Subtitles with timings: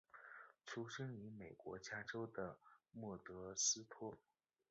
[0.65, 2.57] 出生于美国加州的
[2.91, 4.17] 莫德斯托。